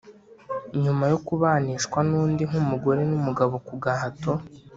nyuma 0.81 1.05
yo 1.11 1.17
kubanishwa 1.27 1.99
n’undi 2.09 2.43
nk’umugore 2.49 3.01
n’umugabo 3.09 3.55
ku 3.67 3.73
gahato. 3.83 4.31